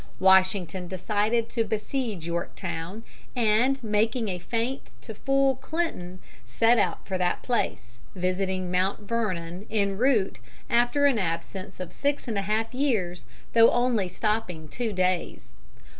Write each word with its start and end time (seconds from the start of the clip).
Washington 0.19 0.87
decided 0.87 1.47
to 1.49 1.63
besiege 1.63 2.25
Yorktown, 2.25 3.03
and, 3.35 3.83
making 3.83 4.29
a 4.29 4.39
feint 4.39 4.95
to 5.01 5.13
fool 5.13 5.57
Clinton, 5.57 6.17
set 6.43 6.79
out 6.79 7.05
for 7.07 7.19
that 7.19 7.43
place, 7.43 7.99
visiting 8.15 8.71
Mount 8.71 9.01
Vernon 9.01 9.67
en 9.69 9.97
route 9.99 10.39
after 10.71 11.05
an 11.05 11.19
absence 11.19 11.79
of 11.79 11.93
six 11.93 12.27
and 12.27 12.39
a 12.39 12.41
half 12.41 12.73
years, 12.73 13.25
though 13.53 13.69
only 13.69 14.09
stopping 14.09 14.67
two 14.67 14.91
days. 14.91 15.51